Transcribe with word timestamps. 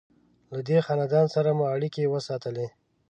له 0.51 0.59
دې 0.67 0.77
خاندان 0.85 1.25
سره 1.35 1.49
مو 1.57 1.65
اړیکې 1.75 2.11
وساتلې. 2.13 2.67